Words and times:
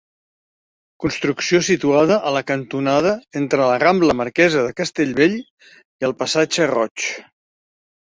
Construcció 1.03 1.59
situada 1.67 2.17
a 2.31 2.31
la 2.37 2.41
cantonada 2.53 3.13
entre 3.43 3.61
la 3.67 3.77
Rambla 3.85 4.19
Marquesa 4.25 4.67
de 4.71 4.75
Castellbell 4.83 5.41
i 5.41 6.13
el 6.13 6.21
Passatge 6.25 6.73
Roig. 6.77 7.11